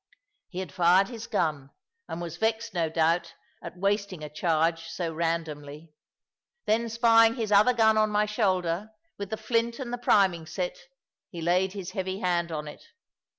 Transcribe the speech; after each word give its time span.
He 0.49 0.57
had 0.61 0.71
fired 0.73 1.09
his 1.09 1.27
gun, 1.27 1.69
and 2.09 2.19
was 2.19 2.37
vexed, 2.37 2.73
no 2.73 2.89
doubt, 2.89 3.35
at 3.61 3.77
wasting 3.77 4.23
a 4.23 4.29
charge 4.29 4.87
so 4.89 5.13
randomly; 5.13 5.93
then 6.65 6.89
spying 6.89 7.35
his 7.35 7.51
other 7.51 7.73
gun 7.73 7.99
on 7.99 8.09
my 8.09 8.25
shoulder, 8.25 8.89
with 9.19 9.29
the 9.29 9.37
flint 9.37 9.77
and 9.77 9.93
the 9.93 9.99
priming 9.99 10.47
set, 10.47 10.79
he 11.29 11.39
laid 11.39 11.73
his 11.73 11.91
heavy 11.91 12.17
hand 12.19 12.51
on 12.51 12.67
it. 12.67 12.83